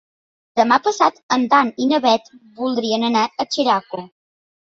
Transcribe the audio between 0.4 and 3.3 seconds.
Demà passat en Dan i na Bet voldrien anar